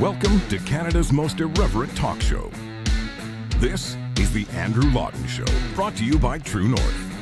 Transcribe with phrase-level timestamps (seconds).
[0.00, 2.50] Welcome to Canada's most irreverent talk show.
[3.56, 7.15] This is The Andrew Lawton Show, brought to you by True North.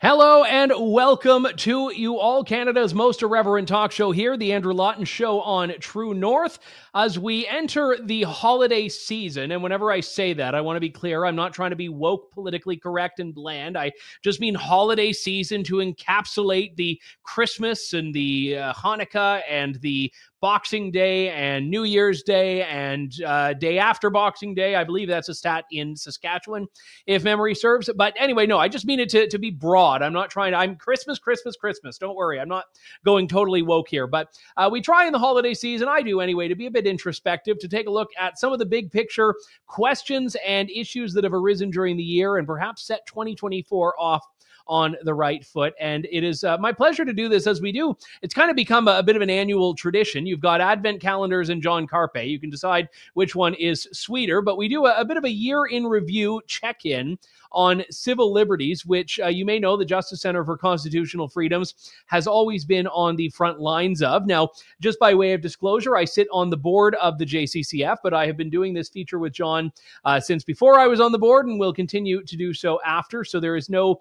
[0.00, 5.04] Hello and welcome to you all, Canada's most irreverent talk show here, the Andrew Lawton
[5.04, 6.60] Show on True North.
[6.94, 10.88] As we enter the holiday season, and whenever I say that, I want to be
[10.88, 13.76] clear, I'm not trying to be woke, politically correct, and bland.
[13.76, 13.90] I
[14.22, 20.90] just mean holiday season to encapsulate the Christmas and the uh, Hanukkah and the Boxing
[20.90, 24.76] Day and New Year's Day and uh, day after Boxing Day.
[24.76, 26.66] I believe that's a stat in Saskatchewan,
[27.06, 27.90] if memory serves.
[27.96, 30.02] But anyway, no, I just mean it to, to be broad.
[30.02, 31.98] I'm not trying to, I'm Christmas, Christmas, Christmas.
[31.98, 32.40] Don't worry.
[32.40, 32.64] I'm not
[33.04, 34.06] going totally woke here.
[34.06, 36.86] But uh, we try in the holiday season, I do anyway, to be a bit
[36.86, 39.34] introspective, to take a look at some of the big picture
[39.66, 44.24] questions and issues that have arisen during the year and perhaps set 2024 off
[44.68, 45.74] on the right foot.
[45.80, 47.96] And it is uh, my pleasure to do this as we do.
[48.22, 50.26] It's kind of become a, a, bit of an annual tradition.
[50.26, 52.28] You've got Advent calendars and John Carpay.
[52.28, 55.30] You can decide which one is sweeter, but we do a, a bit of a
[55.30, 57.18] year in review check in
[57.52, 62.26] on civil liberties, which uh, you may know the Justice Center for Constitutional Freedoms has
[62.26, 64.26] always been on the front lines of.
[64.26, 68.14] Now, just by way of disclosure, I sit on the board of the JCCF, but
[68.14, 69.72] I have been doing this feature with John
[70.04, 73.24] uh, since before I was on the board and will continue to do so after.
[73.24, 74.00] So there is no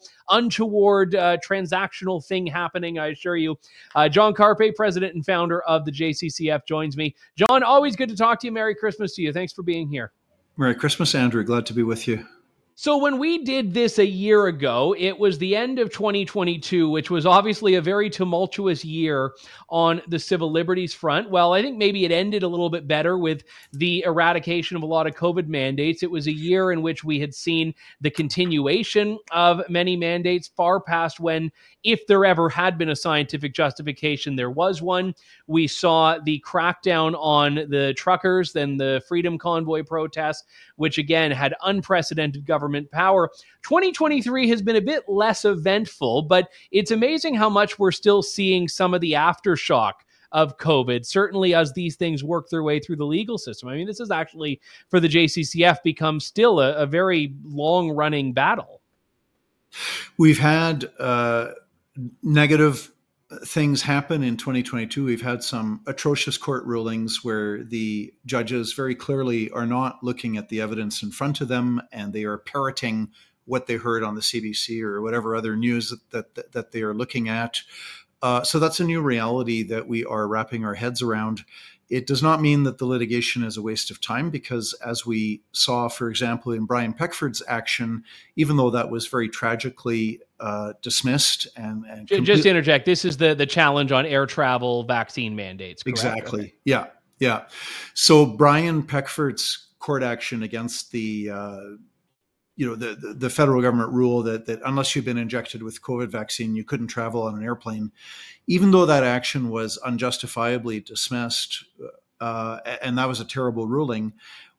[0.58, 3.58] untoward uh, transactional thing happening, I assure you.
[3.96, 7.16] Uh, John Carpay, president and founder of the JCCF, joins me.
[7.36, 8.52] John, always good to talk to you.
[8.52, 9.32] Merry Christmas to you.
[9.34, 10.12] Thanks for being here.
[10.58, 11.44] Merry Christmas, Andrew.
[11.44, 12.26] Glad to be with you.
[12.80, 17.10] So, when we did this a year ago, it was the end of 2022, which
[17.10, 19.32] was obviously a very tumultuous year
[19.70, 21.32] on the civil liberties front.
[21.32, 24.86] Well, I think maybe it ended a little bit better with the eradication of a
[24.86, 26.04] lot of COVID mandates.
[26.04, 30.80] It was a year in which we had seen the continuation of many mandates far
[30.80, 31.52] past when
[31.84, 35.16] if there ever had been a scientific justification, there was one.
[35.48, 40.44] We saw the crackdown on the truckers, then the Freedom Convoy protests,
[40.76, 43.30] which again had unprecedented government power.
[43.64, 48.68] 2023 has been a bit less eventful, but it's amazing how much we're still seeing
[48.68, 49.94] some of the aftershock
[50.32, 53.70] of COVID, certainly as these things work their way through the legal system.
[53.70, 58.34] I mean, this is actually for the JCCF become still a, a very long running
[58.34, 58.82] battle.
[60.18, 61.52] We've had uh,
[62.24, 62.92] negative
[63.44, 65.04] things happen in 2022.
[65.04, 70.50] We've had some atrocious court rulings where the judges very clearly are not looking at
[70.50, 73.12] the evidence in front of them and they are parroting
[73.46, 76.94] what they heard on the CBC or whatever other news that that, that they are
[76.94, 77.62] looking at.
[78.22, 81.44] Uh, so that's a new reality that we are wrapping our heads around.
[81.90, 85.42] It does not mean that the litigation is a waste of time because, as we
[85.54, 88.04] saw, for example, in Brian Peckford's action,
[88.36, 93.06] even though that was very tragically uh, dismissed and, and complete- just to interject, this
[93.06, 95.84] is the the challenge on air travel vaccine mandates.
[95.84, 95.98] Correct?
[95.98, 96.42] Exactly.
[96.42, 96.54] Okay.
[96.66, 96.88] Yeah.
[97.20, 97.46] Yeah.
[97.94, 101.60] So Brian Peckford's court action against the uh,
[102.58, 105.82] you know the, the, the federal government rule that that unless you've been injected with
[105.82, 107.92] COVID vaccine, you couldn't travel on an airplane.
[108.48, 111.64] Even though that action was unjustifiably dismissed,
[112.20, 114.12] uh, and that was a terrible ruling,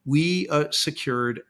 [0.07, 1.43] we uh, secured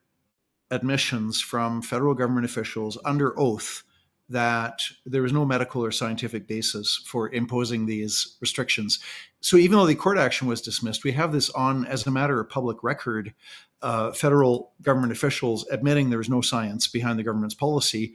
[0.71, 3.85] admissions from federal government officials under oath
[4.29, 8.99] that there was no medical or scientific basis for imposing these restrictions.
[9.41, 12.41] So even though the court action was dismissed, we have this on as a matter
[12.41, 13.35] of public record.
[13.81, 18.15] Uh, federal government officials admitting there was no science behind the government's policy,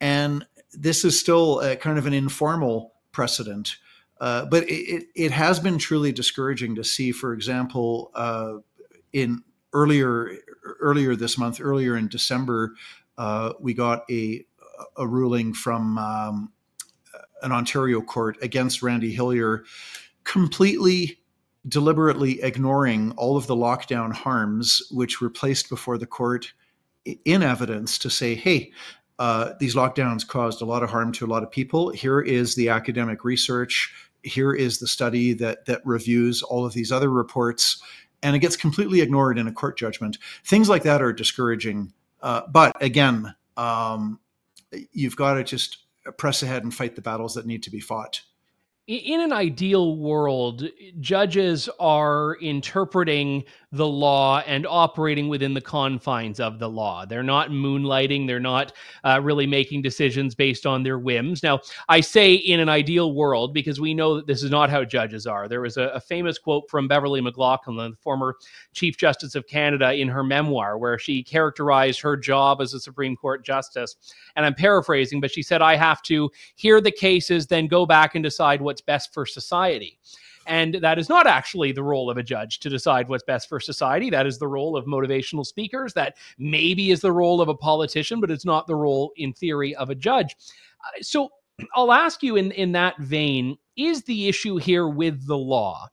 [0.00, 3.76] and this is still kind of an informal precedent.
[4.20, 8.54] Uh, but it, it has been truly discouraging to see, for example, uh,
[9.12, 9.42] in
[9.72, 10.30] earlier
[10.80, 12.74] earlier this month, earlier in December,
[13.18, 14.44] uh, we got a
[14.96, 16.52] a ruling from um,
[17.42, 19.64] an Ontario court against Randy Hillier,
[20.24, 21.18] completely
[21.68, 26.52] deliberately ignoring all of the lockdown harms which were placed before the court
[27.24, 28.72] in evidence to say, hey,
[29.18, 31.90] uh, these lockdowns caused a lot of harm to a lot of people.
[31.90, 33.92] Here is the academic research.
[34.22, 37.82] Here is the study that that reviews all of these other reports,
[38.22, 40.18] and it gets completely ignored in a court judgment.
[40.44, 41.92] Things like that are discouraging.
[42.20, 44.18] Uh, but again, um,
[44.92, 45.78] you've got to just
[46.16, 48.22] press ahead and fight the battles that need to be fought.
[48.88, 50.64] In an ideal world,
[50.98, 57.06] judges are interpreting the law and operating within the confines of the law.
[57.06, 58.26] They're not moonlighting.
[58.26, 61.42] They're not uh, really making decisions based on their whims.
[61.42, 64.84] Now, I say in an ideal world because we know that this is not how
[64.84, 65.48] judges are.
[65.48, 68.36] There was a, a famous quote from Beverley McLachlin, the former
[68.74, 73.16] Chief Justice of Canada, in her memoir, where she characterized her job as a Supreme
[73.16, 73.96] Court justice.
[74.36, 78.14] And I'm paraphrasing, but she said, I have to hear the cases, then go back
[78.14, 79.98] and decide what's best for society.
[80.46, 83.60] And that is not actually the role of a judge to decide what's best for
[83.60, 84.10] society.
[84.10, 85.94] That is the role of motivational speakers.
[85.94, 89.74] That maybe is the role of a politician, but it's not the role, in theory,
[89.76, 90.36] of a judge.
[90.80, 91.30] Uh, so
[91.74, 95.88] I'll ask you in, in that vein is the issue here with the law,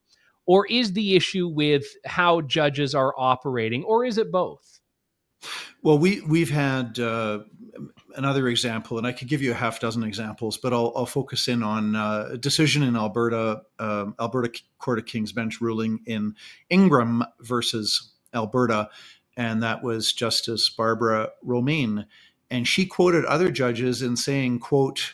[0.46, 4.80] or is the issue with how judges are operating, or is it both?
[5.84, 7.40] Well, we we've had uh,
[8.16, 11.48] another example, and I could give you a half dozen examples, but I'll, I'll focus
[11.48, 16.36] in on uh, a decision in Alberta, um, Alberta Court of King's Bench ruling in
[16.70, 18.90] Ingram versus Alberta,
[19.38, 22.06] and that was Justice Barbara Romaine,
[22.50, 25.14] and she quoted other judges in saying, "quote."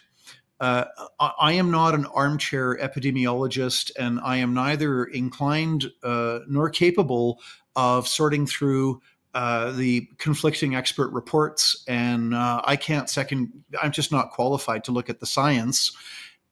[0.58, 0.86] Uh,
[1.20, 7.42] I am not an armchair epidemiologist, and I am neither inclined uh, nor capable
[7.76, 9.02] of sorting through
[9.36, 13.52] uh, the conflicting expert reports, and uh, I can't second.
[13.84, 15.92] I'm just not qualified to look at the science.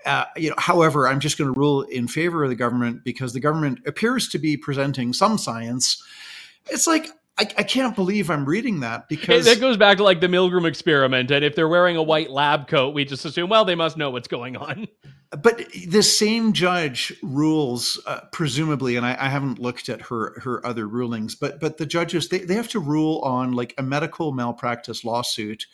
[0.05, 3.31] Uh, you know, however, I'm just going to rule in favor of the government because
[3.31, 6.03] the government appears to be presenting some science.
[6.69, 7.07] It's like
[7.37, 10.67] I, I, can't believe I'm reading that because that goes back to like the Milgram
[10.67, 11.31] experiment.
[11.31, 14.11] And if they're wearing a white lab coat, we just assume, well, they must know
[14.11, 14.87] what's going on.
[15.31, 20.63] But the same judge rules, uh, presumably, and I, I, haven't looked at her her
[20.63, 24.31] other rulings, but but the judges they, they have to rule on like a medical
[24.31, 25.65] malpractice lawsuit.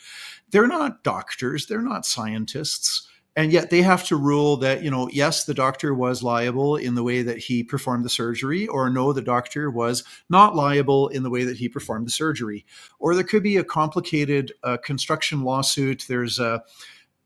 [0.52, 3.06] They're not doctors, they're not scientists
[3.40, 6.96] and yet they have to rule that you know yes the doctor was liable in
[6.96, 11.24] the way that he performed the surgery or no the doctor was not liable in
[11.24, 12.66] the way that he performed the surgery.
[13.00, 16.06] Or there could be a complicated uh, construction lawsuit.
[16.08, 16.64] There's a,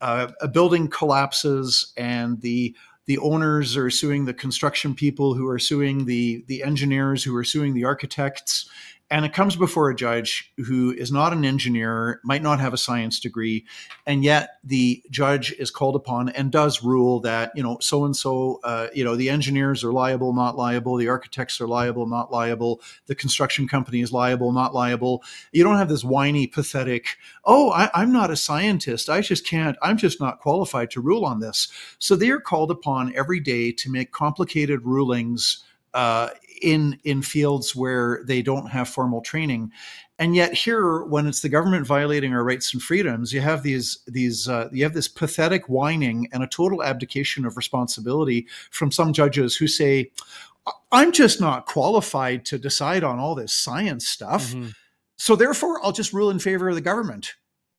[0.00, 2.76] a, a building collapses and the
[3.06, 7.44] the owners are suing the construction people who are suing the the engineers who are
[7.44, 8.68] suing the architects
[9.10, 12.78] and it comes before a judge who is not an engineer, might not have a
[12.78, 13.64] science degree,
[14.06, 18.16] and yet the judge is called upon and does rule that you know so and
[18.16, 18.60] so,
[18.94, 23.14] you know, the engineers are liable, not liable, the architects are liable, not liable, the
[23.14, 25.22] construction company is liable, not liable.
[25.52, 29.76] You don't have this whiny, pathetic, oh, I, I'm not a scientist, I just can't,
[29.82, 31.68] I'm just not qualified to rule on this.
[31.98, 35.64] So they are called upon every day to make complicated rulings.
[35.92, 36.30] Uh,
[36.62, 39.70] in in fields where they don't have formal training
[40.18, 43.98] and yet here when it's the government violating our rights and freedoms you have these
[44.06, 49.12] these uh, you have this pathetic whining and a total abdication of responsibility from some
[49.12, 50.10] judges who say
[50.92, 54.68] i'm just not qualified to decide on all this science stuff mm-hmm.
[55.16, 57.34] so therefore i'll just rule in favor of the government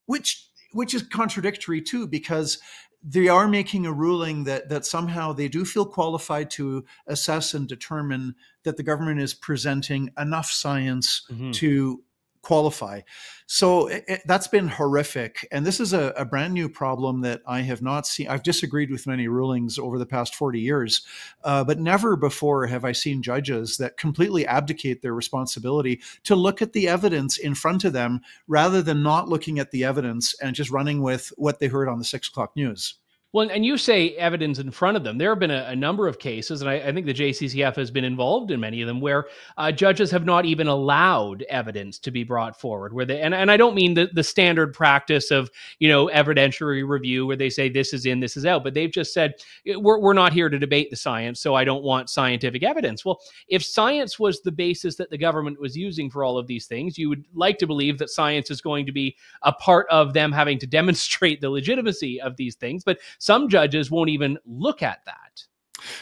[0.06, 2.59] which which is contradictory too because
[3.07, 7.68] they are making a ruling that that somehow they do feel qualified to assess and
[7.68, 11.52] determine that the government is presenting enough science mm-hmm.
[11.52, 12.04] to
[12.45, 13.01] qualify.
[13.47, 15.47] So it, it, that's been horrific.
[15.51, 18.27] And this is a, a, brand new problem that I have not seen.
[18.27, 21.01] I've disagreed with many rulings over the past 40 years,
[21.44, 26.62] uh, but never before have I seen judges that completely abdicate their responsibility to look
[26.62, 30.56] at the evidence in front of them rather than not looking at the evidence and
[30.56, 32.95] just running with what they heard on the six o'clock news.
[33.35, 35.17] Well, and you say evidence in front of them.
[35.17, 37.91] There have been a, a number of cases, and I, I, think the JCCF has
[37.91, 39.27] been involved in many of them, where
[39.57, 42.93] uh, judges have not even allowed evidence to be brought forward.
[42.93, 46.87] Where they and, and I don't mean the, the standard practice of you know evidentiary
[46.87, 49.33] review where they say this is in, this is out, but they've just said
[49.65, 53.04] we're we're not here to debate the science, so I don't want scientific evidence.
[53.04, 56.68] Well, if science was the basis that the government was using for all of these
[56.68, 60.13] things, you would like to believe that science is going to be a part of
[60.13, 64.83] them having to demonstrate the legitimacy of these things, but some judges won't even look
[64.83, 65.44] at that.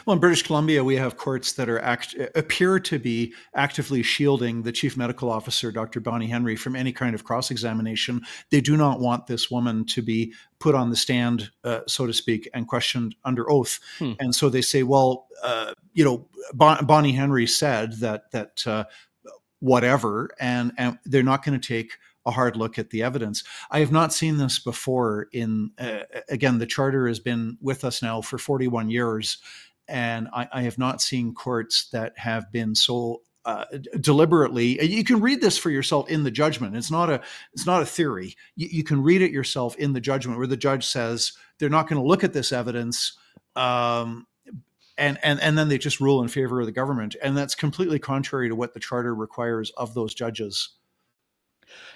[0.06, 4.64] Well, in British Columbia, we have courts that are act, appear to be actively shielding
[4.64, 6.02] the chief medical officer, Dr.
[6.02, 8.22] Bonnie Henry, from any kind of cross examination.
[8.52, 12.14] They do not want this woman to be put on the stand, uh, so to
[12.14, 13.80] speak, and questioned under oath.
[14.00, 14.14] Hmm.
[14.20, 18.84] And so they say, well, uh, you know, bon- Bonnie Henry said that that uh,
[19.60, 21.94] whatever, and and they're not going to take
[22.26, 23.44] a hard look at the evidence.
[23.72, 25.28] I have not seen this before.
[25.32, 29.38] In uh, again, the charter has been with us now for 41 years,
[29.88, 33.66] and I, I have not seen courts that have been so uh,
[34.00, 37.20] deliberately you can read this for yourself in the judgment it's not a
[37.52, 40.56] it's not a theory you, you can read it yourself in the judgment where the
[40.56, 43.18] judge says they're not going to look at this evidence
[43.58, 44.26] um,
[44.98, 48.00] and and and then they just rule in favor of the government, and that's completely
[48.00, 50.70] contrary to what the charter requires of those judges.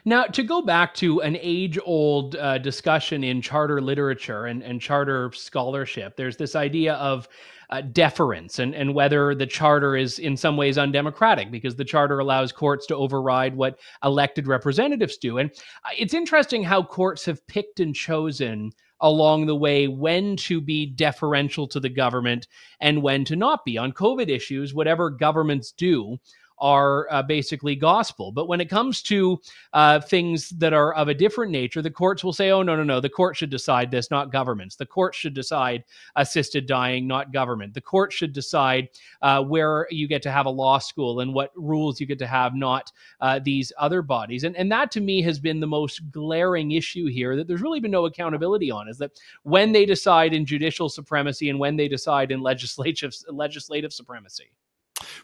[0.05, 4.79] Now, to go back to an age old uh, discussion in charter literature and, and
[4.79, 7.27] charter scholarship, there's this idea of
[7.69, 12.19] uh, deference and, and whether the charter is in some ways undemocratic because the charter
[12.19, 15.37] allows courts to override what elected representatives do.
[15.37, 15.51] And
[15.83, 20.85] uh, it's interesting how courts have picked and chosen along the way when to be
[20.85, 22.47] deferential to the government
[22.79, 23.77] and when to not be.
[23.77, 26.17] On COVID issues, whatever governments do,
[26.59, 28.31] are uh, basically gospel.
[28.31, 29.39] But when it comes to
[29.73, 32.83] uh, things that are of a different nature, the courts will say, oh, no, no,
[32.83, 34.75] no, the court should decide this, not governments.
[34.75, 35.83] The court should decide
[36.15, 37.73] assisted dying, not government.
[37.73, 38.89] The court should decide
[39.21, 42.27] uh, where you get to have a law school and what rules you get to
[42.27, 44.43] have, not uh, these other bodies.
[44.43, 47.79] And, and that to me has been the most glaring issue here that there's really
[47.79, 51.87] been no accountability on is that when they decide in judicial supremacy and when they
[51.87, 54.51] decide in legislative, legislative supremacy.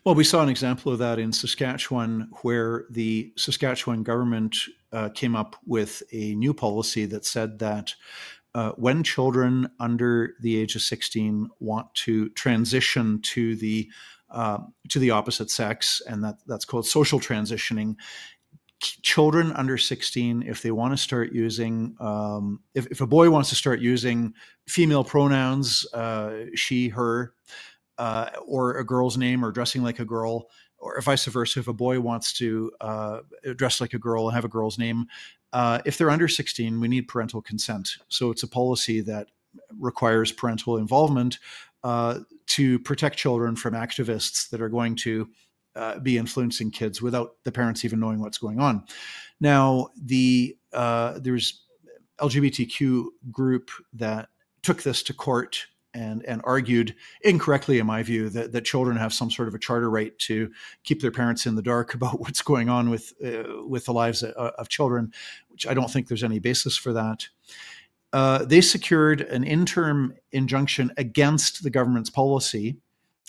[0.06, 4.58] Well, we saw an example of that in Saskatchewan, where the Saskatchewan government
[4.92, 7.94] uh, came up with a new policy that said that
[8.54, 13.90] uh, when children under the age of 16 want to transition to the
[14.30, 14.58] uh,
[14.90, 17.96] to the opposite sex, and that that's called social transitioning.
[18.82, 23.48] Children under 16, if they want to start using, um, if, if a boy wants
[23.48, 24.34] to start using
[24.68, 27.34] female pronouns, uh, she, her,
[28.04, 31.62] uh, or a girl's name or dressing like a girl, or vice versa.
[31.62, 33.20] If a boy wants to uh,
[33.56, 35.08] dress like a girl and have a girl's name,
[35.54, 37.92] uh, if they're under 16, we need parental consent.
[38.10, 39.30] So it's a policy that
[39.80, 41.40] requires parental involvement
[41.86, 45.30] uh, to protect children from activists that are going to
[45.78, 48.84] uh, be influencing kids without the parents even knowing what's going on.
[49.40, 51.64] Now, the uh, there's
[52.20, 54.28] LGBTQ group that
[54.62, 59.14] took this to court and and argued incorrectly, in my view, that, that children have
[59.14, 60.52] some sort of a charter right to
[60.84, 64.24] keep their parents in the dark about what's going on with uh, with the lives
[64.24, 65.12] of, of, children,
[65.50, 67.28] which I don't think there's any basis for that.
[68.12, 72.78] Uh, they secured an interim injunction against the government's policy,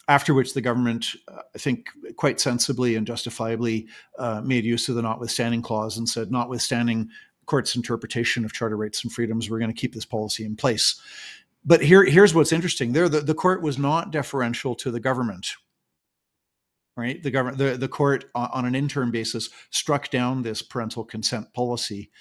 [0.09, 3.87] after which the government, uh, I think, quite sensibly and justifiably
[4.19, 7.09] uh, made use of the notwithstanding clause and said, notwithstanding
[7.47, 11.01] court's interpretation of charter rights and freedoms, we're going to keep this policy in place
[11.65, 12.93] but here, here's what's interesting.
[12.93, 15.55] There, the, the court was not deferential to the government.
[16.97, 21.05] Right, the government, the, the court on, on an interim basis struck down this parental
[21.05, 22.13] consent policy.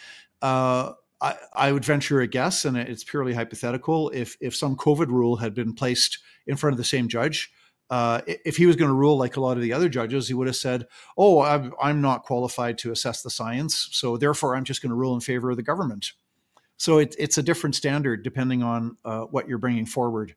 [0.41, 4.09] Uh, I, I, would venture a guess, and it's purely hypothetical.
[4.09, 7.51] If if some COVID rule had been placed in front of the same judge,
[7.91, 10.33] uh, if he was going to rule like a lot of the other judges, he
[10.33, 14.63] would have said, "Oh, I'm, I'm not qualified to assess the science, so therefore I'm
[14.63, 16.13] just going to rule in favor of the government."
[16.77, 20.35] So it, it's a different standard depending on uh, what you're bringing forward.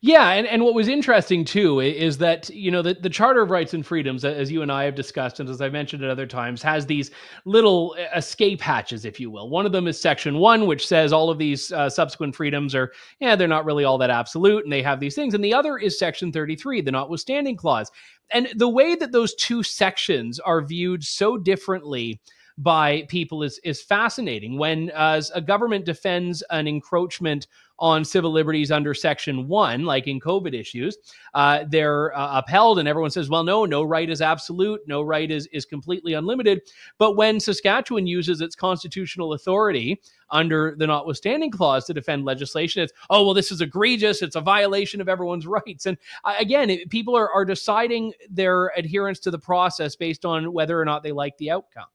[0.00, 3.50] Yeah, and, and what was interesting too is that you know the, the Charter of
[3.50, 6.26] Rights and Freedoms, as you and I have discussed, and as I mentioned at other
[6.26, 7.10] times, has these
[7.46, 9.48] little uh, escape hatches, if you will.
[9.48, 12.92] One of them is Section One, which says all of these uh, subsequent freedoms are
[13.18, 15.32] yeah they're not really all that absolute, and they have these things.
[15.32, 17.90] And the other is Section Thirty Three, the Notwithstanding Clause.
[18.30, 22.20] And the way that those two sections are viewed so differently
[22.58, 24.58] by people is is fascinating.
[24.58, 27.48] When uh, a government defends an encroachment
[27.80, 30.96] on civil liberties under Section One, like in COVID issues,
[31.34, 35.28] uh, they're uh, upheld, and everyone says, "Well, no, no right is absolute, no right
[35.28, 36.62] is is completely unlimited."
[36.96, 42.92] But when Saskatchewan uses its constitutional authority under the notwithstanding clause to defend legislation, it's
[43.10, 46.88] oh well, this is egregious, it's a violation of everyone's rights, and uh, again, it,
[46.88, 51.10] people are are deciding their adherence to the process based on whether or not they
[51.10, 51.86] like the outcome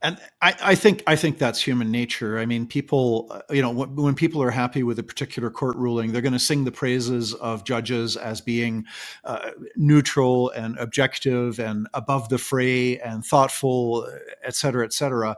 [0.00, 2.38] and I, I, think I think that's human nature.
[2.38, 5.76] I mean, people, uh, you know, when, when, people are happy with a particular court
[5.76, 8.84] ruling, they're going to sing the praises of judges as being
[9.24, 14.08] uh, neutral and objective and above the fray and thoughtful,
[14.44, 15.36] et cetera, et cetera.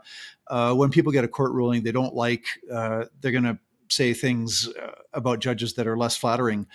[0.48, 4.12] Uh, when people get a court ruling they don't like, uh, they're going to say
[4.12, 6.66] things uh, about judges that are less flattering.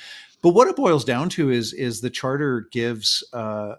[0.42, 3.76] But what it boils down to is is the charter gives uh,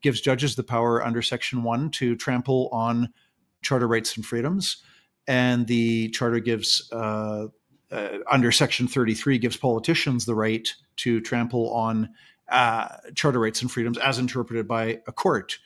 [0.00, 3.12] gives judges the power under Section One to trample on
[3.62, 4.82] charter rights and freedoms,
[5.26, 7.46] and the charter gives uh,
[7.90, 12.10] uh, under Section 33 gives politicians the right to trample on
[12.48, 15.58] uh, charter rights and freedoms as interpreted by a court.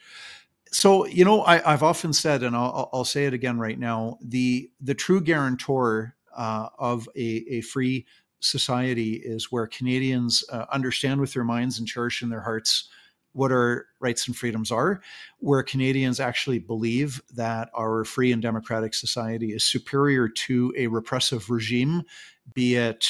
[0.71, 4.19] So you know, I, have often said, and I'll, I'll, say it again right now:
[4.23, 8.07] the the true guarantor uh, of a, a free
[8.41, 12.89] society is where Canadians uh, understand with their minds and cherish in their hearts
[13.33, 15.01] what our rights and freedoms are,
[15.39, 21.51] where Canadians actually believe that our free and democratic society is superior to a repressive
[21.51, 22.03] regime,
[22.55, 23.07] be it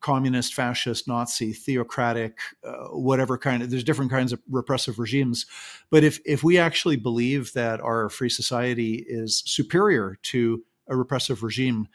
[0.00, 3.70] communist, fascist, Nazi, theocratic, uh, whatever kind of.
[3.70, 5.46] There's different kinds of repressive regimes,
[5.90, 11.42] but if if we actually believe that our free society is superior to a repressive
[11.42, 11.88] regime,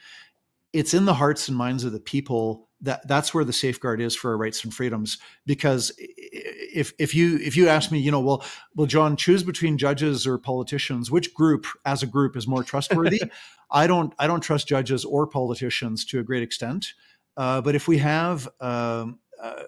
[0.73, 4.15] it's in the hearts and minds of the people that that's where the safeguard is
[4.15, 5.17] for our rights and freedoms.
[5.45, 8.43] Because if if you if you ask me you know well
[8.75, 13.21] well john choose between judges or politicians which group as a group is more trustworthy?
[13.71, 16.93] I don't i don't trust judges or politicians to a great extent.
[17.37, 19.63] Uh, but if we have um, uh,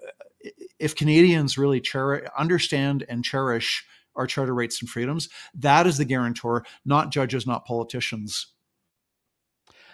[0.78, 6.04] if canadians really cherish understand and cherish our charter rights and freedoms that is the
[6.04, 8.51] guarantor not judges not politicians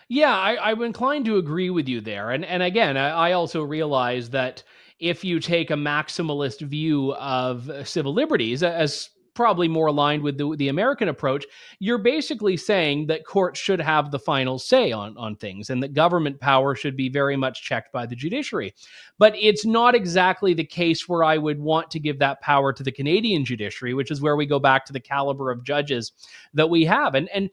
[0.08, 2.30] yeah, I, I'm inclined to agree with you there.
[2.30, 4.62] And and again, I, I also realize that
[4.98, 10.36] if you take a maximalist view of uh, civil liberties, as probably more aligned with
[10.36, 11.46] the, the American approach,
[11.78, 15.94] you're basically saying that courts should have the final say on, on things and that
[15.94, 18.74] government power should be very much checked by the judiciary.
[19.16, 22.82] But it's not exactly the case where I would want to give that power to
[22.82, 26.10] the Canadian judiciary, which is where we go back to the caliber of judges
[26.54, 27.14] that we have.
[27.14, 27.50] And and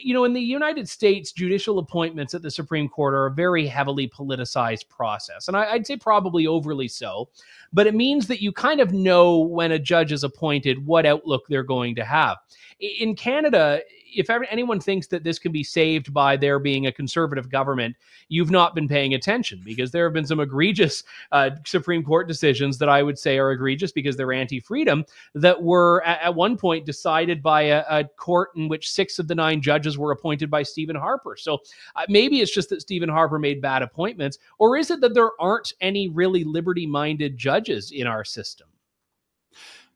[0.00, 3.66] you know, in the United States, judicial appointments at the Supreme Court are a very
[3.66, 5.48] heavily politicized process.
[5.48, 7.28] And I, would say probably overly so.
[7.72, 11.44] But it means that you kind of know when a judge is appointed what outlook
[11.48, 12.38] they're going to have.
[12.80, 13.80] In Canada,
[14.14, 17.96] if ever, anyone thinks that this can be saved by there being a conservative government,
[18.28, 22.78] you've not been paying attention because there have been some egregious uh, Supreme Court decisions
[22.78, 26.86] that I would say are egregious because they're anti-freedom that were at, at one point
[26.86, 30.62] decided by a, a, court in which six of the nine judges were appointed by
[30.62, 31.36] Stephen Harper.
[31.36, 31.58] So
[31.96, 35.30] uh, maybe it's just that Stephen Harper made bad appointments, or is it that there
[35.40, 38.68] aren't any really liberty-minded judges in our system?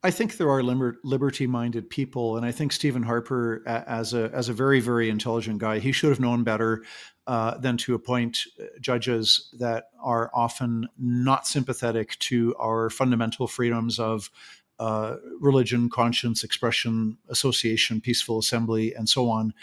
[0.05, 4.49] I think there are liber- liberty-minded people, and I think Stephen Harper, as a as
[4.49, 6.83] a very very intelligent guy, he should have known better
[7.29, 14.01] uh, than to appoint uh, judges that are often not sympathetic to our fundamental freedoms
[14.01, 14.29] of
[14.81, 19.55] uh, religion, conscience, expression, association, peaceful assembly, and so on.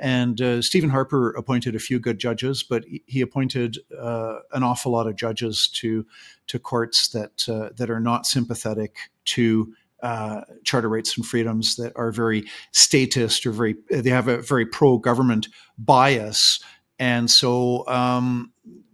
[0.00, 4.92] And uh, Stephen Harper appointed a few good judges, but he appointed uh, an awful
[4.92, 6.06] lot of judges to
[6.46, 11.92] to courts that uh, that are not sympathetic to uh, charter rights and freedoms that
[11.96, 16.60] are very statist or very they have a very pro government bias
[16.98, 18.52] and so um,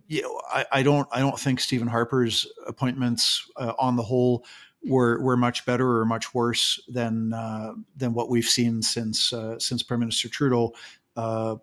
[0.08, 4.44] you know I, I, don't I don't think Stephen Harper's appointments uh, on the whole
[4.86, 9.58] were were much better or much worse than uh, than what we've seen since uh,
[9.58, 10.72] since Prime Minister Trudeau
[11.16, 11.56] uh,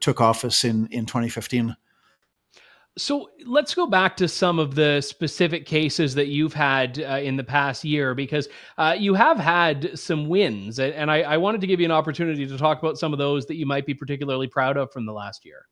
[0.00, 1.76] took office in in 2015.
[2.98, 7.36] So let's go back to some of the specific cases that you've had uh, in
[7.36, 11.66] the past year, because uh, you have had some wins, and I, I, wanted to
[11.66, 14.46] give you an opportunity to talk about some of those that you might be particularly
[14.46, 15.66] proud of from the last year.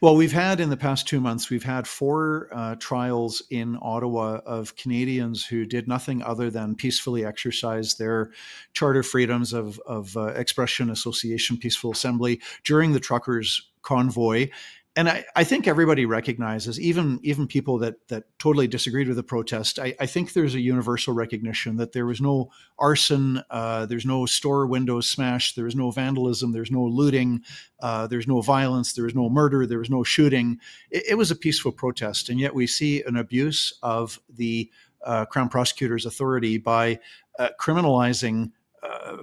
[0.00, 4.40] Well, we've had in the past two months, we've had four uh, trials in Ottawa
[4.46, 8.30] of Canadians who did nothing other than peacefully exercise their
[8.72, 14.48] charter freedoms of, of uh, expression, association, peaceful assembly during the truckers' convoy
[14.96, 19.22] and I, I, think everybody recognizes, even even people that that totally disagreed with the
[19.22, 19.78] protest.
[19.78, 24.24] I, I think there's a universal recognition that there was no arson, uh, there's no
[24.24, 27.42] store windows smashed, there was no vandalism, there's no looting,
[27.80, 30.58] uh, there's no violence, there was no murder, there was no shooting.
[30.90, 34.70] It, it, was a peaceful protest, and yet we see an abuse of the
[35.04, 36.98] uh, Crown Prosecutor's authority by
[37.38, 38.50] uh, criminalizing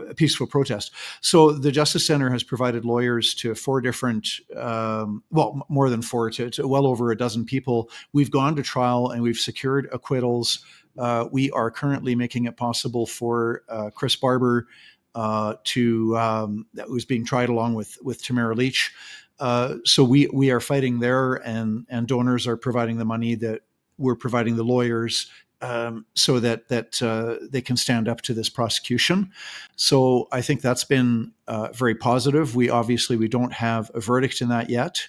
[0.10, 0.92] a peaceful protest.
[1.22, 6.30] So the Justice Center has provided lawyers to four different, um, well, more than four,
[6.32, 7.90] to, to, well over a dozen people.
[8.14, 10.60] We've gone to trial and we've secured acquittals.
[10.98, 14.68] Uh, we are currently making it possible for uh, Chris Barber
[15.16, 18.92] uh, to um, that was being tried along with with Tamara Lich.
[19.40, 23.62] Uh, so we we are fighting there, and and donors are providing the money that
[23.98, 25.30] we're providing the lawyers
[25.64, 29.32] um, so that that uh, they can stand up to this prosecution.
[29.78, 32.56] So I think that's been uh, very positive.
[32.56, 35.08] We obviously we don't have a verdict in that yet.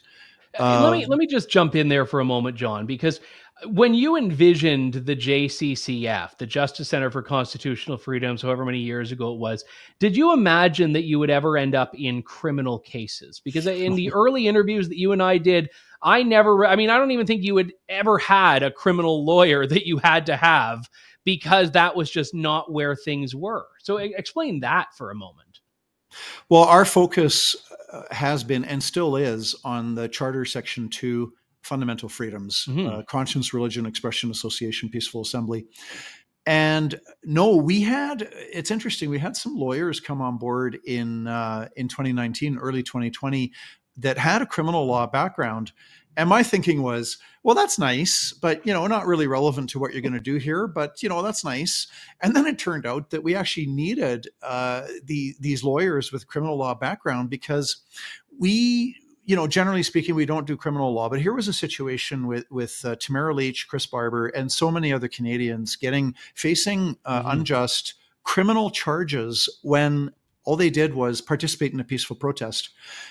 [0.58, 3.20] Uh, let me let me just jump in there for a moment, John, because
[3.66, 9.32] when you envisioned the JCCF, the Justice Center for Constitutional Freedoms, however many years ago
[9.32, 9.64] it was,
[10.00, 13.40] did you imagine that you would ever end up in criminal cases?
[13.44, 15.70] Because in the early interviews that you and I did,
[16.02, 19.66] I never, I mean, I don't even think you had ever had a criminal lawyer
[19.68, 20.88] that you had to have
[21.24, 23.66] because that was just not where things were.
[23.78, 25.60] So explain that for a moment.
[26.48, 27.56] Well, our focus
[27.92, 31.32] uh, has been and still is on the Charter Section 2
[31.64, 32.86] fundamental freedoms mm-hmm.
[32.86, 35.66] uh, conscience, religion, expression, association, peaceful assembly.
[36.46, 38.28] And no, we had.
[38.30, 39.08] It's interesting.
[39.08, 43.50] We had some lawyers come on board in uh, in 2019, early 2020,
[43.96, 45.72] that had a criminal law background,
[46.16, 49.92] And my thinking was, well, that's nice, but you know, not really relevant to what
[49.92, 50.66] you're going to do here.
[50.66, 51.86] But you know, that's nice.
[52.20, 56.56] And then it turned out that we actually needed uh, the these lawyers with criminal
[56.56, 57.78] law background because
[58.38, 62.26] we you know, generally speaking, we don't do criminal law, but here was a situation
[62.26, 67.20] with with uh, Tamara Lich, Chris Barber, and so many other Canadians getting facing uh,
[67.20, 67.30] mm-hmm.
[67.30, 70.10] unjust criminal charges when
[70.44, 72.70] all they did was participate in a peaceful protest.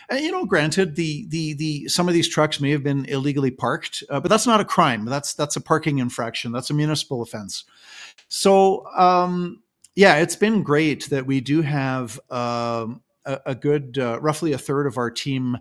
[0.10, 3.52] And you know, granted, the the the some of these trucks may have been illegally
[3.52, 5.06] parked, uh, but that's not a crime.
[5.06, 6.52] That's that's a parking infraction.
[6.52, 7.63] That's a municipal offense.
[8.28, 9.63] So um,
[9.95, 14.58] yeah, it's been great that we do have um, a, a, good, uh, roughly a
[14.58, 15.58] third of our team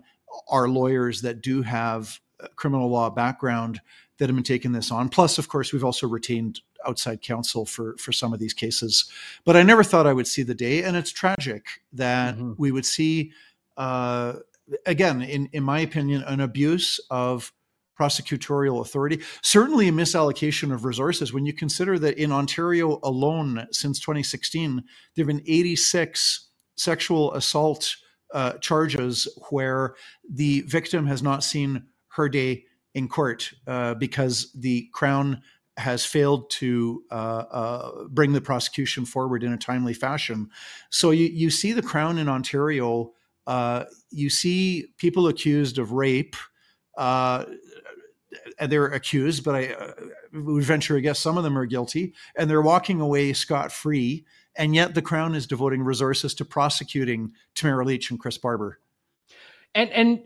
[0.47, 2.19] are lawyers that do have
[2.55, 3.79] criminal law background
[4.17, 5.09] that have been taking this on.
[5.09, 9.09] Plus, of course, we've also retained outside counsel for for some of these cases.
[9.45, 12.53] But I never thought I would see the day, and it's tragic that mm-hmm.
[12.57, 13.31] we would see,
[13.77, 14.33] uh,
[14.85, 17.51] again, in in my opinion, an abuse of
[17.99, 19.21] prosecutorial authority.
[19.41, 21.31] Certainly, a misallocation of resources.
[21.31, 24.83] When you consider that in Ontario alone, since 2016,
[25.15, 27.95] there have been 86 sexual assault
[28.33, 29.95] uh, charges where
[30.29, 35.41] the victim has not seen her day in court uh, because the Crown
[35.77, 37.13] has failed to uh,
[37.51, 40.49] uh, bring the prosecution forward in a timely fashion.
[40.91, 43.13] So you, you see the Crown in Ontario,
[43.47, 46.35] uh, you see people accused of rape.
[46.97, 47.45] Uh,
[48.67, 49.93] they're accused, but I uh,
[50.33, 54.25] would venture to guess some of them are guilty, and they're walking away scot free.
[54.55, 58.79] And yet the Crown is devoting resources to prosecuting Tamara Lich and Chris Barber.
[59.73, 60.19] And and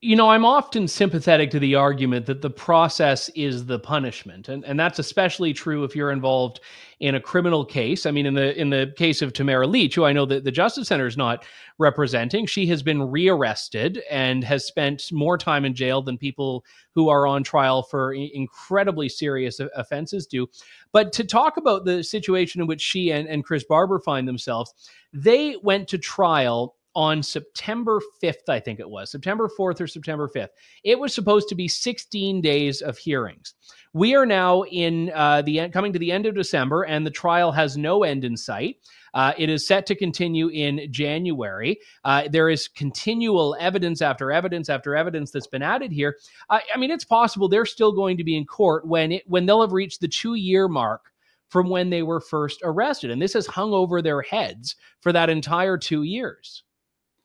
[0.00, 4.48] you know, I'm often sympathetic to the argument that the process is the punishment.
[4.48, 6.60] And, and that's especially true if you're involved
[7.00, 8.06] in a criminal case.
[8.06, 10.52] I mean, in the in the case of Tamara Lich, who I know that the
[10.52, 11.44] Justice Center is not
[11.78, 17.08] representing, she has been rearrested and has spent more time in jail than people who
[17.08, 20.46] are on trial for incredibly serious offenses do.
[20.92, 24.74] But to talk about the situation in which she and, and Chris Barber find themselves,
[25.12, 30.28] they went to trial on September 5th, I think it was, September 4th or September
[30.28, 30.48] 5th.
[30.82, 33.54] It was supposed to be 16 days of hearings.
[33.92, 37.12] We are now in uh, the end, coming to the end of December, and the
[37.12, 38.78] trial has no end in sight.
[39.14, 41.78] Uh, it is set to continue in January.
[42.02, 46.16] Uh, there is continual evidence after evidence after evidence that's been added here.
[46.50, 49.60] I mean, it's possible they're still going to be in court when it when they'll
[49.60, 51.12] have reached the two year mark
[51.48, 55.30] from when they were first arrested, and this has hung over their heads for that
[55.30, 56.64] entire two years.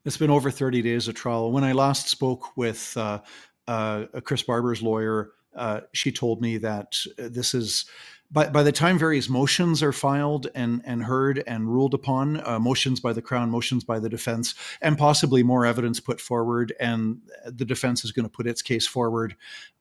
[0.05, 1.51] It's been over 30 days of trial.
[1.51, 3.21] When I last spoke with uh,
[3.67, 7.85] uh, Chris Barber's lawyer, uh, she told me that this is
[8.29, 12.59] by, by the time various motions are filed and, and heard and ruled upon, uh,
[12.59, 17.19] motions by the Crown, motions by the defense, and possibly more evidence put forward, and
[17.45, 19.35] the defense is going to put its case forward,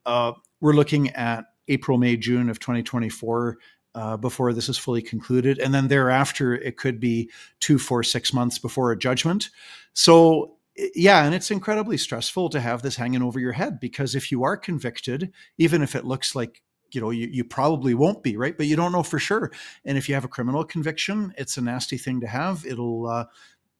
[0.05, 3.57] uh, we're looking at April, May, June of 2024
[3.95, 5.59] uh, before this is fully concluded.
[5.59, 7.29] And then thereafter, it could be
[7.59, 9.49] two, four, six months before a judgment.
[9.93, 10.57] So,
[10.95, 14.43] yeah, and it's incredibly stressful to have this hanging over your head because if you
[14.43, 16.61] are convicted, even if it looks like
[16.93, 19.51] you know you, you probably won't be right but you don't know for sure
[19.85, 23.25] and if you have a criminal conviction it's a nasty thing to have it'll uh,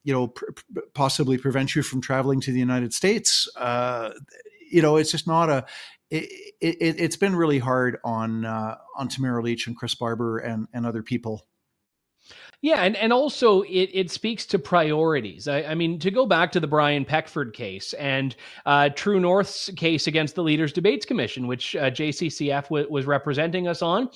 [0.02, 0.46] you know pr-
[0.94, 4.10] possibly prevent you from traveling to the united states uh,
[4.74, 5.64] you know it's just not a
[6.10, 6.28] it,
[6.60, 10.84] it, has been really hard on uh, on Tamara Lich and Chris Barber and and
[10.84, 11.46] other people.
[12.62, 15.46] Yeah, and, and also it, it speaks to priorities.
[15.48, 18.34] I, I mean, to go back to the Brian Peckford case and
[18.64, 23.68] uh, True North's case against the Leaders Debates Commission, which uh, JCCF w- was representing
[23.68, 24.08] us on,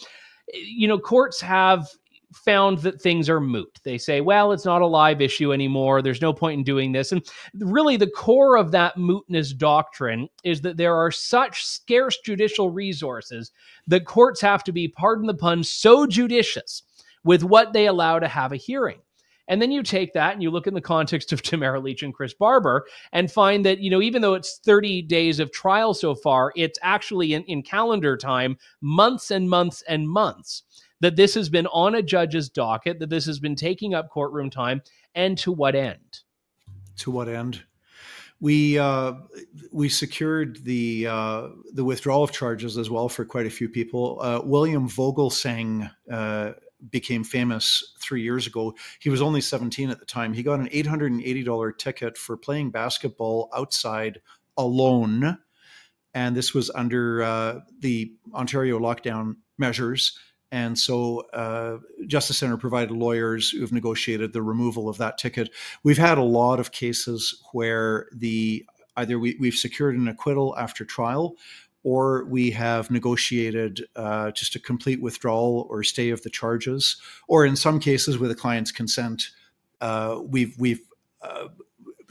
[0.54, 1.88] you know, courts have
[2.32, 3.80] found that things are moot.
[3.84, 6.02] They say, well, it's not a live issue anymore.
[6.02, 7.12] There's no point in doing this.
[7.12, 7.26] And
[7.58, 13.52] really, the core of that mootness doctrine is that there are such scarce judicial resources
[13.86, 16.82] that courts have to be, pardon the pun, so judicious
[17.24, 19.00] with what they allow to have a hearing.
[19.48, 22.12] And then you take that and you look in the context of Tamara Lich and
[22.12, 26.14] Chris Barber and find that, you know, even though it's 30 days of trial so
[26.14, 30.64] far, it's actually in, in calendar time, months and months and months
[31.00, 34.50] that this has been on a judge's docket, that this has been taking up courtroom
[34.50, 34.82] time,
[35.14, 36.20] and to what end?
[36.98, 37.62] To what end?
[38.40, 39.14] We uh,
[39.72, 44.18] we secured the uh, the withdrawal of charges as well for quite a few people.
[44.20, 46.52] Uh, William Vogelsang uh,
[46.90, 48.74] became famous three years ago.
[49.00, 50.32] He was only 17 at the time.
[50.32, 54.20] He got an $880 ticket for playing basketball outside
[54.56, 55.38] alone.
[56.14, 60.18] And this was under uh, the Ontario lockdown measures.
[60.50, 65.50] And so, uh, Justice Center provided lawyers who've negotiated the removal of that ticket.
[65.82, 68.64] We've had a lot of cases where the
[68.96, 71.36] either we, we've secured an acquittal after trial,
[71.84, 76.96] or we have negotiated uh, just a complete withdrawal or stay of the charges,
[77.28, 79.30] or in some cases, with a client's consent,
[79.80, 80.80] uh, we've we've
[81.22, 81.48] uh,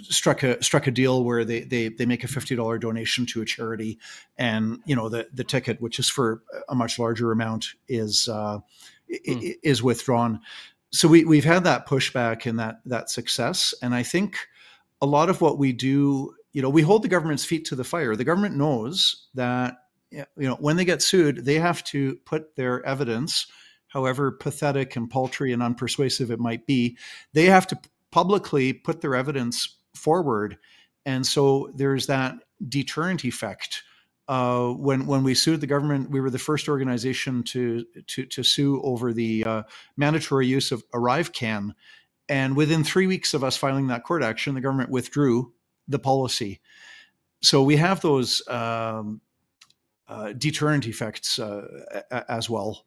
[0.02, 3.42] struck a struck a deal where they they they make a fifty dollar donation to
[3.42, 4.00] a charity,
[4.38, 8.60] and you know the the ticket, which is for a much larger amount, is uh,
[9.10, 9.40] hmm.
[9.64, 10.42] is withdrawn.
[10.92, 14.38] So we we've had that pushback and that that success, and I think
[15.02, 17.84] a lot of what we do, you know, we hold the government's feet to the
[17.84, 18.16] fire.
[18.16, 19.78] The government knows that
[20.12, 23.48] you know when they get sued, they have to put their evidence
[23.88, 26.98] however pathetic and paltry and unpersuasive it might be,
[27.34, 27.80] they have to
[28.12, 30.58] publicly put their evidence forward.
[31.06, 32.36] And so there's that
[32.68, 33.84] deterrent effect.
[34.28, 38.44] Uh, when when we sued the government, we were the first organization to to, to
[38.44, 39.64] sue over the uh,
[39.96, 41.72] mandatory use of ArriveCan,
[42.28, 45.54] and within three weeks of us filing that court action, the government withdrew
[45.88, 46.60] the policy.
[47.42, 49.22] So we have those um,
[50.08, 51.84] uh, deterrent effects uh,
[52.28, 52.86] as well.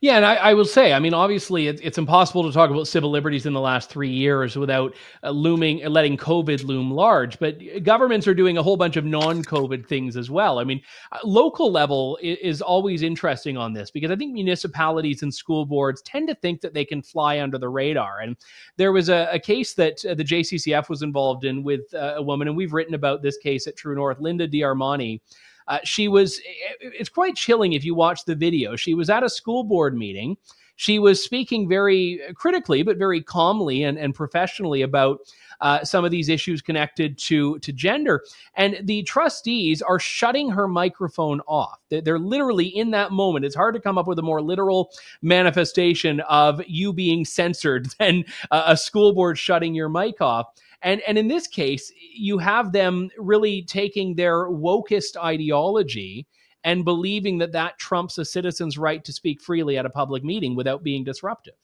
[0.00, 2.86] Yeah, and I, I, will say, I mean, obviously, it, it's impossible to talk about
[2.86, 7.36] civil liberties in the last three years without uh, looming, uh, letting COVID loom large.
[7.40, 10.60] But governments are doing a whole bunch of non-COVID things as well.
[10.60, 10.80] I mean,
[11.10, 15.66] uh, local level is, is, always interesting on this because I think municipalities and school
[15.66, 18.20] boards tend to think that they can fly under the radar.
[18.20, 18.36] And
[18.76, 22.22] there was a, a case that uh, the JCCF was involved in with uh, a
[22.22, 25.20] woman, and we've written about this case at True North, Linda D'Armani
[25.68, 26.40] uh, she was,
[26.80, 28.74] it's quite chilling if you watch the video.
[28.74, 30.36] She was at a school board meeting.
[30.76, 35.20] She was speaking very critically, but very calmly and, and professionally about
[35.60, 38.22] uh, some of these issues connected to to gender.
[38.54, 41.80] And the trustees are shutting her microphone off.
[41.88, 43.44] They're, they're literally in that moment.
[43.44, 48.24] It's hard to come up with a more literal manifestation of you being censored than
[48.52, 50.46] a school board shutting your mic off.
[50.82, 56.26] And and in this case, you have them really taking their wokest ideology
[56.64, 60.54] and believing that that trumps a citizen's right to speak freely at a public meeting
[60.56, 61.54] without being disruptive.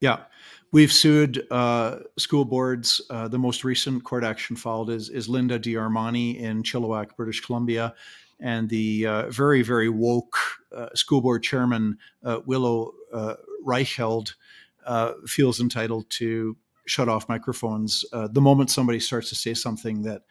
[0.00, 0.24] Yeah,
[0.72, 3.00] we've sued uh, school boards.
[3.08, 7.94] Uh, the most recent court action filed is is Linda D'Armani in Chilliwack, British Columbia,
[8.38, 10.36] and the uh, very very woke
[10.74, 14.34] uh, school board chairman uh, Willow uh, Reichelt
[15.26, 20.22] feels entitled to shut off microphones uh, the moment somebody starts to say something that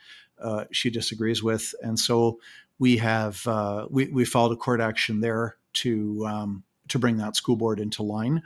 [0.42, 1.74] uh, she disagrees with.
[1.82, 2.40] And so
[2.80, 7.36] we have uh, we, we filed a court action there to um, to bring that
[7.36, 8.42] school board into line.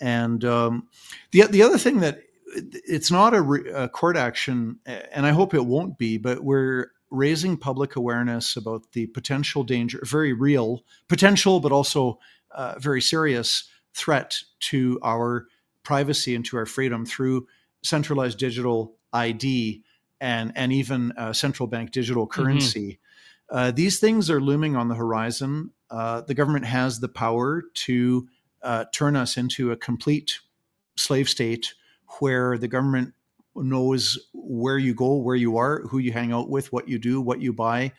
[0.00, 0.88] And um,
[1.32, 2.22] the the other thing that
[2.56, 6.92] it's not a, re- a court action, and I hope it won't be, but we're
[7.10, 12.18] raising public awareness about the potential danger, very real potential, but also
[12.52, 15.46] uh, very serious threat to our
[15.84, 17.46] privacy and to our freedom through
[17.82, 19.82] centralized digital ID
[20.20, 22.42] and and even uh, central bank digital mm-hmm.
[22.42, 22.98] currency.
[23.52, 23.56] Mm-hmm.
[23.56, 25.70] Uh, these things are looming on the horizon.
[25.90, 28.26] Uh, the government has the power to
[28.62, 30.40] uh, turn us into a complete
[30.96, 31.74] slave state,
[32.20, 33.12] where the government
[33.54, 37.20] knows where you go, where you are, who you hang out with, what you do,
[37.20, 37.92] what you buy,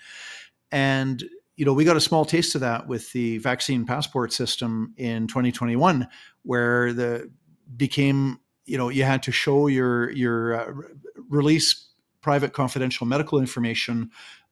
[0.72, 1.24] and
[1.56, 5.28] you know, we got a small taste of that with the vaccine passport system in
[5.28, 6.08] 2021,
[6.44, 7.32] where the
[7.76, 10.74] became you know you had to show your your uh,
[11.30, 11.90] release
[12.22, 14.10] private confidential medical information.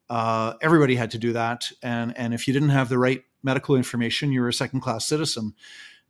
[0.09, 1.71] Uh, everybody had to do that.
[1.81, 5.05] And and if you didn't have the right medical information you were a second class
[5.05, 5.53] citizen.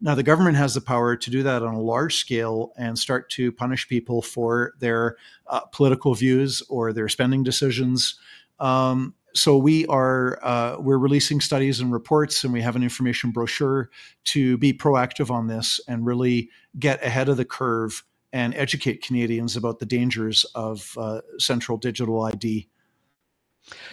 [0.02, 3.30] Now the government has the power to do that on a large scale and start
[3.32, 5.16] to punish people for their
[5.48, 8.20] uh, political views or their spending decisions.
[8.60, 13.32] Um, so we are uh, we're releasing studies and reports and we have an information
[13.32, 13.90] brochure
[14.26, 19.56] to be proactive on this and really get ahead of the curve and educate canadians
[19.56, 22.68] about the dangers of uh, central digital id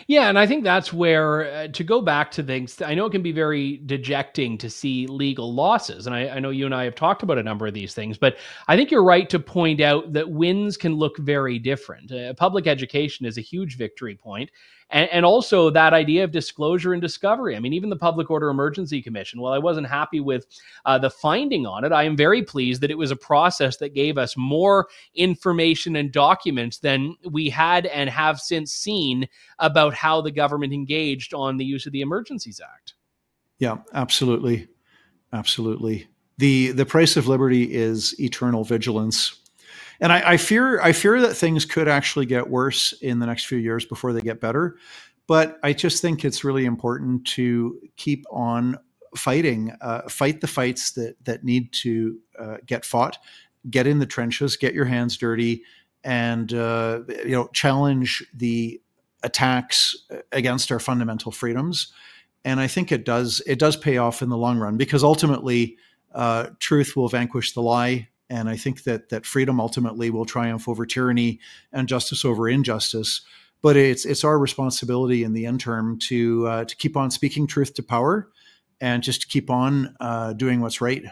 [0.09, 2.83] yeah, and I think that's where uh, to go back to things.
[2.83, 6.51] I know it can be very dejecting to see legal losses, and I, I, know
[6.51, 8.19] you and I have talked about a number of these things.
[8.19, 12.11] But I think you're right to point out that wins can look very different.
[12.11, 14.51] Uh, public education is a huge victory point,
[14.91, 17.57] and, and also that idea of disclosure and discovery.
[17.57, 20.47] I mean, even the Public Order Emergency Commission, while I wasn't happy with
[20.85, 23.95] uh, the finding on it, I am very pleased that it was a process that
[23.95, 30.21] gave us more information and documents than we had and have since seen about how
[30.21, 32.95] the government engaged on the use of the Emergencies Act.
[33.59, 34.69] Yeah, absolutely.
[35.33, 36.09] Absolutely.
[36.39, 39.40] The the price of liberty is eternal vigilance
[40.01, 43.47] and I, I fear I fear that things could actually get worse in the next
[43.47, 44.77] few years before they get better.
[45.27, 48.77] But I just think it's really important to keep on
[49.17, 53.19] fighting, uh, fight the fights that that need to uh, get fought,
[53.69, 55.63] get in the trenches, get your hands dirty,
[56.05, 58.81] and uh, you know challenge the
[59.23, 59.95] attacks
[60.33, 61.93] against our fundamental freedoms.
[62.45, 65.77] And I think it does it does pay off in the long run because ultimately
[66.15, 68.09] uh, truth will vanquish the lie.
[68.31, 71.41] And I think that that freedom ultimately will triumph over tyranny
[71.73, 73.21] and justice over injustice.
[73.61, 77.75] But it's it's our responsibility in the interim to uh, to keep on speaking truth
[77.75, 78.31] to power,
[78.81, 81.05] and just keep on uh, doing what's right.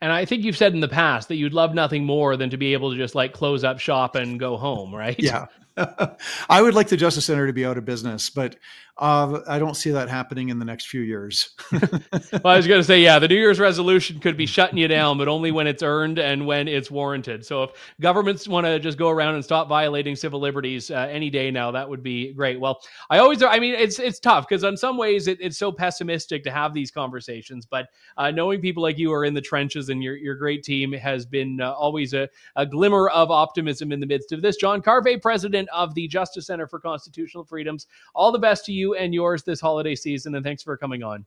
[0.00, 2.56] And I think you've said in the past that you'd love nothing more than to
[2.56, 5.16] be able to just like close up shop and go home, right?
[5.18, 5.46] Yeah.
[6.48, 8.56] I would like the Justice Center to be out of business, but
[8.98, 11.50] uh, I don't see that happening in the next few years.
[11.72, 14.88] well, I was going to say, yeah, the New Year's resolution could be shutting you
[14.88, 17.44] down, but only when it's earned and when it's warranted.
[17.44, 21.28] So if governments want to just go around and stop violating civil liberties uh, any
[21.28, 22.58] day now, that would be great.
[22.58, 22.80] Well,
[23.10, 26.42] I always, I mean, it's it's tough because in some ways it, it's so pessimistic
[26.44, 29.95] to have these conversations, but uh, knowing people like you are in the trenches and
[30.02, 34.06] your your great team has been uh, always a, a glimmer of optimism in the
[34.06, 34.56] midst of this.
[34.56, 37.86] John Carpay, president of the Justice Center for Constitutional Freedoms.
[38.14, 41.24] All the best to you and yours this holiday season, and thanks for coming on.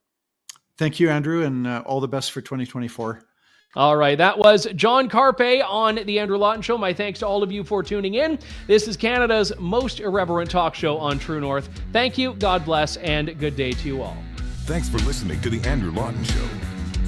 [0.77, 3.21] Thank you, Andrew, and uh, all the best for 2024.
[3.75, 6.75] All right, that was John Carpay on The Andrew Lawton Show.
[6.75, 8.39] My thanks to all of you for tuning in.
[8.65, 11.69] This is Canada's most irreverent talk show on True North.
[11.93, 14.17] Thank you, God bless, and good day to you all.
[14.63, 16.49] Thanks for listening to The Andrew Lawton Show.